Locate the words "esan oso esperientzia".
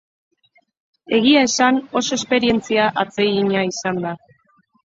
1.49-2.89